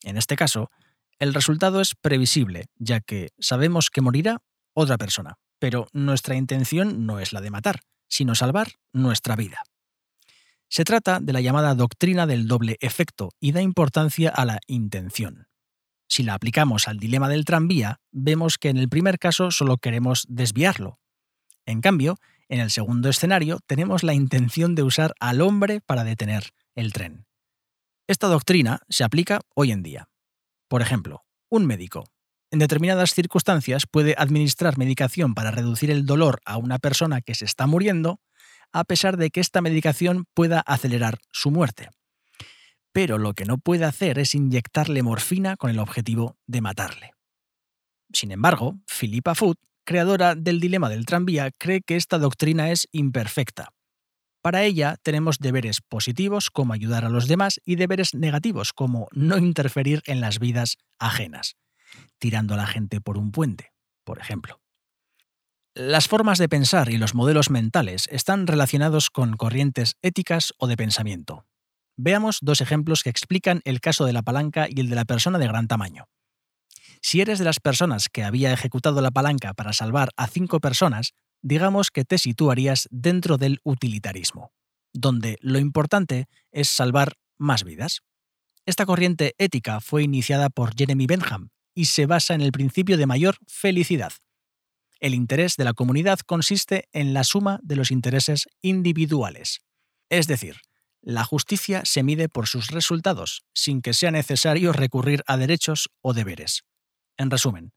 En 0.03 0.15
este 0.15 0.37
caso, 0.37 0.71
el 1.19 1.33
resultado 1.33 1.81
es 1.81 1.93
previsible, 1.93 2.67
ya 2.77 3.01
que 3.01 3.31
sabemos 3.37 3.89
que 3.89 3.99
morirá 3.99 4.41
otra 4.73 4.97
persona, 4.97 5.39
pero 5.59 5.89
nuestra 5.91 6.37
intención 6.37 7.05
no 7.05 7.19
es 7.19 7.33
la 7.33 7.41
de 7.41 7.51
matar, 7.51 7.81
sino 8.07 8.33
salvar 8.33 8.69
nuestra 8.93 9.35
vida. 9.35 9.57
Se 10.69 10.85
trata 10.85 11.19
de 11.19 11.33
la 11.33 11.41
llamada 11.41 11.75
doctrina 11.75 12.25
del 12.27 12.47
doble 12.47 12.77
efecto 12.79 13.31
y 13.41 13.51
da 13.51 13.61
importancia 13.61 14.29
a 14.29 14.45
la 14.45 14.61
intención. 14.67 15.49
Si 16.15 16.23
la 16.23 16.35
aplicamos 16.35 16.87
al 16.87 16.97
dilema 16.97 17.27
del 17.27 17.43
tranvía, 17.43 17.99
vemos 18.13 18.57
que 18.57 18.69
en 18.69 18.77
el 18.77 18.87
primer 18.87 19.19
caso 19.19 19.51
solo 19.51 19.75
queremos 19.75 20.25
desviarlo. 20.29 20.97
En 21.65 21.81
cambio, 21.81 22.19
en 22.47 22.61
el 22.61 22.71
segundo 22.71 23.09
escenario 23.09 23.59
tenemos 23.67 24.01
la 24.01 24.13
intención 24.13 24.75
de 24.75 24.83
usar 24.83 25.13
al 25.19 25.41
hombre 25.41 25.81
para 25.81 26.05
detener 26.05 26.51
el 26.73 26.93
tren. 26.93 27.25
Esta 28.07 28.27
doctrina 28.27 28.79
se 28.87 29.03
aplica 29.03 29.41
hoy 29.55 29.73
en 29.73 29.83
día. 29.83 30.07
Por 30.69 30.81
ejemplo, 30.81 31.25
un 31.49 31.65
médico 31.65 32.05
en 32.49 32.59
determinadas 32.59 33.13
circunstancias 33.13 33.85
puede 33.85 34.15
administrar 34.17 34.77
medicación 34.77 35.33
para 35.33 35.51
reducir 35.51 35.91
el 35.91 36.05
dolor 36.05 36.39
a 36.45 36.55
una 36.55 36.79
persona 36.79 37.19
que 37.19 37.35
se 37.35 37.43
está 37.43 37.67
muriendo, 37.67 38.21
a 38.71 38.85
pesar 38.85 39.17
de 39.17 39.31
que 39.31 39.41
esta 39.41 39.59
medicación 39.59 40.23
pueda 40.33 40.61
acelerar 40.61 41.19
su 41.33 41.51
muerte. 41.51 41.89
Pero 42.95 43.17
lo 43.17 43.33
que 43.33 43.43
no 43.43 43.57
puede 43.57 43.83
hacer 43.83 44.19
es 44.19 44.33
inyectarle 44.35 45.03
morfina 45.03 45.57
con 45.57 45.69
el 45.69 45.79
objetivo 45.79 46.37
de 46.47 46.61
matarle. 46.61 47.11
Sin 48.13 48.31
embargo, 48.31 48.79
Philippa 48.87 49.35
Foot, 49.35 49.59
creadora 49.83 50.33
del 50.33 50.61
dilema 50.61 50.87
del 50.87 51.05
tranvía, 51.05 51.51
cree 51.51 51.81
que 51.81 51.97
esta 51.97 52.17
doctrina 52.17 52.71
es 52.71 52.87
imperfecta. 52.93 53.73
Para 54.41 54.63
ella 54.63 54.95
tenemos 55.03 55.39
deberes 55.39 55.81
positivos 55.81 56.49
como 56.49 56.71
ayudar 56.71 57.03
a 57.03 57.09
los 57.09 57.27
demás 57.27 57.59
y 57.65 57.75
deberes 57.75 58.13
negativos 58.15 58.71
como 58.71 59.09
no 59.11 59.37
interferir 59.39 60.01
en 60.05 60.21
las 60.21 60.39
vidas 60.39 60.77
ajenas 60.97 61.57
tirando 62.17 62.53
a 62.53 62.57
la 62.57 62.67
gente 62.67 63.01
por 63.01 63.17
un 63.17 63.31
puente, 63.31 63.71
por 64.03 64.19
ejemplo. 64.19 64.61
Las 65.73 66.07
formas 66.07 66.37
de 66.37 66.47
pensar 66.47 66.89
y 66.89 66.97
los 66.97 67.15
modelos 67.15 67.49
mentales 67.49 68.07
están 68.11 68.47
relacionados 68.47 69.09
con 69.09 69.35
corrientes 69.35 69.97
éticas 70.01 70.53
o 70.57 70.67
de 70.67 70.77
pensamiento. 70.77 71.45
Veamos 71.97 72.39
dos 72.41 72.61
ejemplos 72.61 73.03
que 73.03 73.09
explican 73.09 73.61
el 73.65 73.79
caso 73.79 74.05
de 74.05 74.13
la 74.13 74.21
palanca 74.21 74.67
y 74.69 74.79
el 74.79 74.89
de 74.89 74.95
la 74.95 75.05
persona 75.05 75.39
de 75.39 75.47
gran 75.47 75.67
tamaño. 75.67 76.07
Si 77.01 77.21
eres 77.21 77.39
de 77.39 77.45
las 77.45 77.59
personas 77.59 78.09
que 78.09 78.23
había 78.23 78.51
ejecutado 78.51 79.01
la 79.01 79.11
palanca 79.11 79.53
para 79.53 79.73
salvar 79.73 80.09
a 80.17 80.27
cinco 80.27 80.59
personas, 80.59 81.13
digamos 81.41 81.91
que 81.91 82.03
te 82.03 82.17
situarías 82.17 82.87
dentro 82.91 83.37
del 83.37 83.59
utilitarismo. 83.63 84.51
donde 84.97 85.37
lo 85.41 85.59
importante 85.59 86.27
es 86.53 86.69
salvar 86.69 87.17
más 87.37 87.65
vidas. 87.65 88.01
Esta 88.65 88.85
corriente 88.85 89.35
ética 89.37 89.81
fue 89.81 90.03
iniciada 90.03 90.49
por 90.49 90.73
Jeremy 90.73 91.05
Benham 91.05 91.49
y 91.75 91.85
se 91.85 92.05
basa 92.05 92.33
en 92.33 92.39
el 92.39 92.53
principio 92.53 92.97
de 92.97 93.05
mayor 93.05 93.35
felicidad. 93.45 94.13
El 95.01 95.13
interés 95.13 95.57
de 95.57 95.65
la 95.65 95.73
comunidad 95.73 96.19
consiste 96.19 96.87
en 96.93 97.13
la 97.13 97.25
suma 97.25 97.59
de 97.61 97.75
los 97.75 97.91
intereses 97.91 98.47
individuales. 98.61 99.59
Es 100.09 100.27
decir, 100.27 100.61
la 101.05 101.23
justicia 101.23 101.85
se 101.85 102.01
mide 102.01 102.29
por 102.29 102.47
sus 102.47 102.71
resultados, 102.71 103.43
sin 103.53 103.83
que 103.83 103.93
sea 103.93 104.09
necesario 104.09 104.73
recurrir 104.73 105.23
a 105.27 105.37
derechos 105.37 105.89
o 106.01 106.13
deberes. 106.13 106.63
En 107.15 107.29
resumen, 107.29 107.73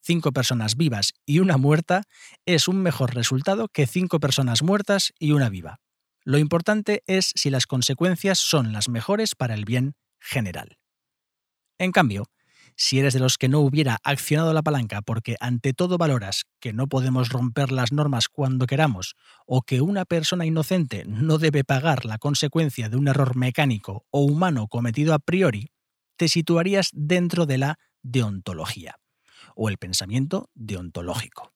cinco 0.00 0.32
personas 0.32 0.76
vivas 0.76 1.12
y 1.26 1.40
una 1.40 1.58
muerta 1.58 2.04
es 2.46 2.68
un 2.68 2.82
mejor 2.82 3.14
resultado 3.14 3.68
que 3.68 3.86
cinco 3.86 4.18
personas 4.18 4.62
muertas 4.62 5.12
y 5.18 5.32
una 5.32 5.50
viva. 5.50 5.76
Lo 6.24 6.38
importante 6.38 7.02
es 7.06 7.32
si 7.34 7.50
las 7.50 7.66
consecuencias 7.66 8.38
son 8.38 8.72
las 8.72 8.88
mejores 8.88 9.34
para 9.34 9.52
el 9.52 9.66
bien 9.66 9.94
general. 10.18 10.78
En 11.78 11.92
cambio, 11.92 12.30
si 12.76 12.98
eres 12.98 13.14
de 13.14 13.20
los 13.20 13.38
que 13.38 13.48
no 13.48 13.60
hubiera 13.60 13.98
accionado 14.04 14.52
la 14.52 14.62
palanca 14.62 15.02
porque 15.02 15.36
ante 15.40 15.72
todo 15.72 15.98
valoras 15.98 16.44
que 16.60 16.72
no 16.72 16.86
podemos 16.86 17.28
romper 17.28 17.72
las 17.72 17.92
normas 17.92 18.28
cuando 18.28 18.66
queramos 18.66 19.14
o 19.46 19.62
que 19.62 19.80
una 19.80 20.04
persona 20.04 20.46
inocente 20.46 21.04
no 21.06 21.38
debe 21.38 21.64
pagar 21.64 22.04
la 22.04 22.18
consecuencia 22.18 22.88
de 22.88 22.96
un 22.96 23.08
error 23.08 23.36
mecánico 23.36 24.06
o 24.10 24.20
humano 24.20 24.68
cometido 24.68 25.14
a 25.14 25.18
priori, 25.18 25.70
te 26.16 26.28
situarías 26.28 26.90
dentro 26.92 27.46
de 27.46 27.58
la 27.58 27.78
deontología 28.02 28.96
o 29.54 29.68
el 29.68 29.78
pensamiento 29.78 30.50
deontológico. 30.54 31.52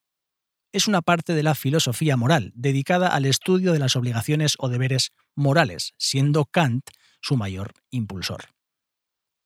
Es 0.72 0.88
una 0.88 1.02
parte 1.02 1.34
de 1.34 1.42
la 1.42 1.54
filosofía 1.54 2.16
moral 2.16 2.52
dedicada 2.54 3.08
al 3.08 3.26
estudio 3.26 3.72
de 3.72 3.78
las 3.78 3.94
obligaciones 3.94 4.54
o 4.58 4.68
deberes 4.68 5.12
morales, 5.34 5.94
siendo 5.98 6.46
Kant 6.46 6.90
su 7.20 7.36
mayor 7.36 7.72
impulsor. 7.90 8.53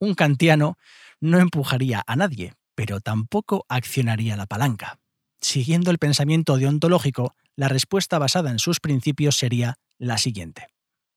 Un 0.01 0.15
kantiano 0.15 0.79
no 1.21 1.39
empujaría 1.39 2.03
a 2.07 2.17
nadie, 2.17 2.55
pero 2.75 3.01
tampoco 3.01 3.65
accionaría 3.69 4.37
la 4.37 4.47
palanca. 4.47 4.99
Siguiendo 5.41 5.91
el 5.91 5.99
pensamiento 5.99 6.57
deontológico, 6.57 7.35
la 7.57 7.69
respuesta 7.69 8.19
basada 8.19 8.51
en 8.51 8.59
sus 8.59 8.81
principios 8.81 9.37
sería 9.37 9.79
la 9.99 10.19
siguiente. 10.19 10.69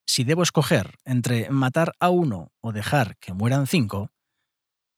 Si 0.07 0.23
debo 0.23 0.43
escoger 0.43 0.97
entre 1.05 1.49
matar 1.49 1.93
a 1.99 2.09
uno 2.09 2.51
o 2.61 2.71
dejar 2.71 3.17
que 3.17 3.33
mueran 3.33 3.67
cinco, 3.67 4.09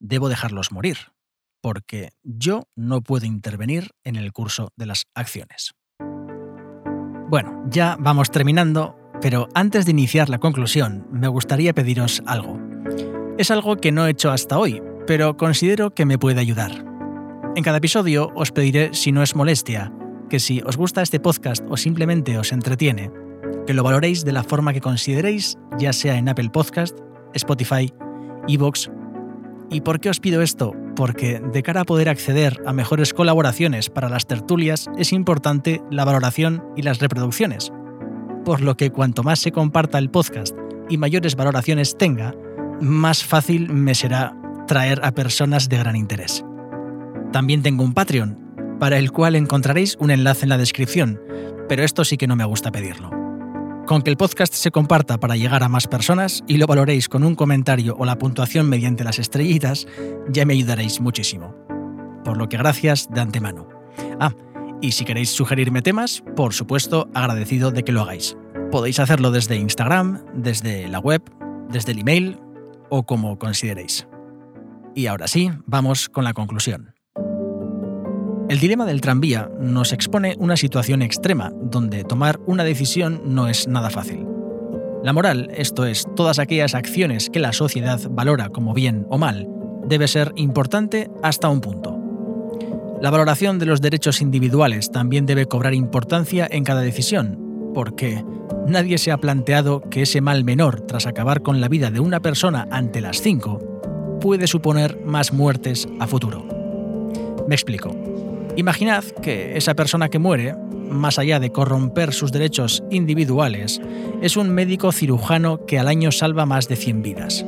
debo 0.00 0.28
dejarlos 0.28 0.72
morir, 0.72 0.96
porque 1.60 2.10
yo 2.22 2.68
no 2.74 3.02
puedo 3.02 3.26
intervenir 3.26 3.90
en 4.02 4.16
el 4.16 4.32
curso 4.32 4.72
de 4.76 4.86
las 4.86 5.04
acciones. 5.14 5.72
Bueno, 7.28 7.64
ya 7.68 7.96
vamos 7.98 8.30
terminando, 8.30 8.96
pero 9.20 9.48
antes 9.54 9.84
de 9.84 9.92
iniciar 9.92 10.28
la 10.28 10.38
conclusión, 10.38 11.06
me 11.10 11.28
gustaría 11.28 11.74
pediros 11.74 12.22
algo. 12.26 12.73
Es 13.36 13.50
algo 13.50 13.76
que 13.78 13.90
no 13.90 14.06
he 14.06 14.10
hecho 14.10 14.30
hasta 14.30 14.58
hoy, 14.58 14.80
pero 15.08 15.36
considero 15.36 15.92
que 15.92 16.04
me 16.04 16.18
puede 16.18 16.40
ayudar. 16.40 16.84
En 17.56 17.64
cada 17.64 17.78
episodio 17.78 18.30
os 18.36 18.52
pediré, 18.52 18.90
si 18.94 19.10
no 19.10 19.24
es 19.24 19.34
molestia, 19.34 19.92
que 20.30 20.38
si 20.38 20.60
os 20.60 20.76
gusta 20.76 21.02
este 21.02 21.18
podcast 21.18 21.64
o 21.68 21.76
simplemente 21.76 22.38
os 22.38 22.52
entretiene, 22.52 23.10
que 23.66 23.74
lo 23.74 23.82
valoréis 23.82 24.24
de 24.24 24.30
la 24.30 24.44
forma 24.44 24.72
que 24.72 24.80
consideréis, 24.80 25.58
ya 25.78 25.92
sea 25.92 26.16
en 26.16 26.28
Apple 26.28 26.50
Podcast, 26.50 26.96
Spotify, 27.32 27.92
Evox. 28.46 28.88
¿Y 29.68 29.80
por 29.80 29.98
qué 29.98 30.10
os 30.10 30.20
pido 30.20 30.40
esto? 30.40 30.72
Porque 30.94 31.40
de 31.40 31.62
cara 31.64 31.80
a 31.80 31.84
poder 31.84 32.08
acceder 32.08 32.62
a 32.66 32.72
mejores 32.72 33.12
colaboraciones 33.12 33.90
para 33.90 34.08
las 34.08 34.26
tertulias 34.26 34.88
es 34.96 35.12
importante 35.12 35.82
la 35.90 36.04
valoración 36.04 36.62
y 36.76 36.82
las 36.82 37.00
reproducciones. 37.00 37.72
Por 38.44 38.60
lo 38.60 38.76
que 38.76 38.90
cuanto 38.90 39.24
más 39.24 39.40
se 39.40 39.50
comparta 39.50 39.98
el 39.98 40.10
podcast 40.10 40.56
y 40.88 40.98
mayores 40.98 41.34
valoraciones 41.34 41.96
tenga, 41.98 42.32
más 42.80 43.24
fácil 43.24 43.72
me 43.72 43.94
será 43.94 44.36
traer 44.66 45.00
a 45.04 45.12
personas 45.12 45.68
de 45.68 45.78
gran 45.78 45.96
interés. 45.96 46.44
También 47.32 47.62
tengo 47.62 47.84
un 47.84 47.94
Patreon, 47.94 48.76
para 48.78 48.98
el 48.98 49.12
cual 49.12 49.36
encontraréis 49.36 49.96
un 49.98 50.10
enlace 50.10 50.44
en 50.44 50.50
la 50.50 50.58
descripción, 50.58 51.20
pero 51.68 51.82
esto 51.82 52.04
sí 52.04 52.16
que 52.16 52.26
no 52.26 52.36
me 52.36 52.44
gusta 52.44 52.70
pedirlo. 52.70 53.10
Con 53.86 54.02
que 54.02 54.10
el 54.10 54.16
podcast 54.16 54.54
se 54.54 54.70
comparta 54.70 55.18
para 55.18 55.36
llegar 55.36 55.62
a 55.62 55.68
más 55.68 55.86
personas 55.86 56.42
y 56.46 56.56
lo 56.56 56.66
valoréis 56.66 57.08
con 57.08 57.22
un 57.22 57.34
comentario 57.34 57.94
o 57.98 58.06
la 58.06 58.16
puntuación 58.16 58.68
mediante 58.68 59.04
las 59.04 59.18
estrellitas, 59.18 59.86
ya 60.28 60.46
me 60.46 60.54
ayudaréis 60.54 61.00
muchísimo. 61.00 61.54
Por 62.24 62.38
lo 62.38 62.48
que 62.48 62.56
gracias 62.56 63.08
de 63.10 63.20
antemano. 63.20 63.68
Ah, 64.18 64.32
y 64.80 64.92
si 64.92 65.04
queréis 65.04 65.30
sugerirme 65.30 65.82
temas, 65.82 66.22
por 66.34 66.54
supuesto, 66.54 67.08
agradecido 67.14 67.70
de 67.70 67.82
que 67.84 67.92
lo 67.92 68.00
hagáis. 68.02 68.36
Podéis 68.70 68.98
hacerlo 69.00 69.30
desde 69.30 69.56
Instagram, 69.56 70.24
desde 70.34 70.88
la 70.88 70.98
web, 70.98 71.22
desde 71.68 71.92
el 71.92 71.98
email 72.00 72.38
o 72.96 73.02
como 73.02 73.38
consideréis. 73.40 74.06
Y 74.94 75.08
ahora 75.08 75.26
sí, 75.26 75.50
vamos 75.66 76.08
con 76.08 76.22
la 76.22 76.32
conclusión. 76.32 76.94
El 78.48 78.60
dilema 78.60 78.86
del 78.86 79.00
tranvía 79.00 79.50
nos 79.58 79.92
expone 79.92 80.36
una 80.38 80.56
situación 80.56 81.02
extrema 81.02 81.50
donde 81.60 82.04
tomar 82.04 82.38
una 82.46 82.62
decisión 82.62 83.20
no 83.24 83.48
es 83.48 83.66
nada 83.66 83.90
fácil. 83.90 84.24
La 85.02 85.12
moral, 85.12 85.50
esto 85.56 85.86
es, 85.86 86.06
todas 86.14 86.38
aquellas 86.38 86.76
acciones 86.76 87.30
que 87.30 87.40
la 87.40 87.52
sociedad 87.52 88.00
valora 88.10 88.50
como 88.50 88.74
bien 88.74 89.06
o 89.10 89.18
mal, 89.18 89.48
debe 89.88 90.06
ser 90.06 90.32
importante 90.36 91.10
hasta 91.22 91.48
un 91.48 91.60
punto. 91.60 91.98
La 93.00 93.10
valoración 93.10 93.58
de 93.58 93.66
los 93.66 93.80
derechos 93.80 94.20
individuales 94.20 94.92
también 94.92 95.26
debe 95.26 95.46
cobrar 95.46 95.74
importancia 95.74 96.46
en 96.48 96.62
cada 96.62 96.82
decisión, 96.82 97.43
porque 97.74 98.24
nadie 98.66 98.96
se 98.96 99.12
ha 99.12 99.18
planteado 99.18 99.82
que 99.90 100.02
ese 100.02 100.20
mal 100.20 100.44
menor 100.44 100.80
tras 100.80 101.06
acabar 101.06 101.42
con 101.42 101.60
la 101.60 101.68
vida 101.68 101.90
de 101.90 102.00
una 102.00 102.20
persona 102.20 102.66
ante 102.70 103.00
las 103.00 103.20
cinco 103.20 103.58
puede 104.20 104.46
suponer 104.46 104.98
más 105.04 105.32
muertes 105.32 105.86
a 106.00 106.06
futuro. 106.06 106.46
Me 107.46 107.54
explico. 107.54 107.94
Imaginad 108.56 109.04
que 109.04 109.56
esa 109.56 109.74
persona 109.74 110.08
que 110.08 110.18
muere, 110.18 110.54
más 110.88 111.18
allá 111.18 111.40
de 111.40 111.50
corromper 111.50 112.14
sus 112.14 112.32
derechos 112.32 112.82
individuales, 112.90 113.82
es 114.22 114.36
un 114.36 114.50
médico 114.50 114.92
cirujano 114.92 115.66
que 115.66 115.78
al 115.78 115.88
año 115.88 116.12
salva 116.12 116.46
más 116.46 116.68
de 116.68 116.76
100 116.76 117.02
vidas. 117.02 117.44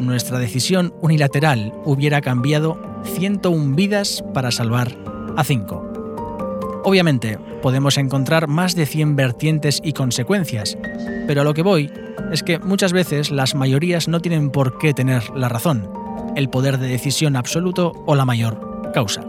Nuestra 0.00 0.38
decisión 0.38 0.94
unilateral 1.02 1.72
hubiera 1.84 2.20
cambiado 2.20 2.80
101 3.04 3.74
vidas 3.74 4.24
para 4.32 4.50
salvar 4.50 4.96
a 5.36 5.44
5. 5.44 5.91
Obviamente, 6.84 7.38
podemos 7.62 7.96
encontrar 7.96 8.48
más 8.48 8.74
de 8.74 8.86
100 8.86 9.14
vertientes 9.14 9.80
y 9.84 9.92
consecuencias, 9.92 10.76
pero 11.26 11.42
a 11.42 11.44
lo 11.44 11.54
que 11.54 11.62
voy 11.62 11.90
es 12.32 12.42
que 12.42 12.58
muchas 12.58 12.92
veces 12.92 13.30
las 13.30 13.54
mayorías 13.54 14.08
no 14.08 14.20
tienen 14.20 14.50
por 14.50 14.78
qué 14.78 14.92
tener 14.92 15.22
la 15.36 15.48
razón, 15.48 15.88
el 16.34 16.48
poder 16.48 16.78
de 16.78 16.88
decisión 16.88 17.36
absoluto 17.36 17.92
o 18.06 18.14
la 18.16 18.24
mayor 18.24 18.90
causa. 18.92 19.22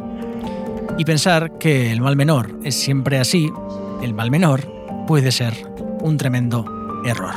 Y 0.98 1.06
pensar 1.06 1.58
que 1.60 1.92
el 1.92 2.02
mal 2.02 2.16
menor 2.16 2.58
es 2.64 2.76
siempre 2.76 3.20
así, 3.20 3.52
el 4.02 4.14
mal 4.14 4.32
menor 4.32 4.62
puede 5.08 5.32
ser 5.32 5.54
un 6.02 6.18
tremendo 6.18 6.66
error. 7.06 7.34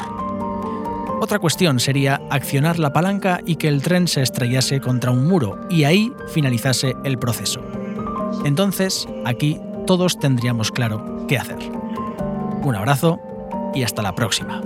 Otra 1.20 1.38
cuestión 1.38 1.80
sería 1.80 2.20
accionar 2.30 2.78
la 2.78 2.92
palanca 2.92 3.40
y 3.46 3.56
que 3.56 3.68
el 3.68 3.82
tren 3.82 4.06
se 4.06 4.22
estrellase 4.22 4.80
contra 4.80 5.10
un 5.10 5.26
muro 5.26 5.58
y 5.70 5.84
ahí 5.84 6.12
finalizase 6.28 6.94
el 7.04 7.18
proceso. 7.18 7.60
Entonces, 8.44 9.08
aquí 9.24 9.58
todos 9.86 10.18
tendríamos 10.18 10.72
claro 10.72 11.26
qué 11.28 11.38
hacer. 11.38 11.58
Un 12.62 12.74
abrazo 12.74 13.20
y 13.74 13.84
hasta 13.84 14.02
la 14.02 14.14
próxima. 14.14 14.60